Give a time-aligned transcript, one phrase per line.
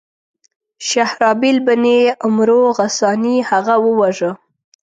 [0.87, 1.83] شهرابیل بن
[2.25, 4.31] عمرو غساني هغه وواژه.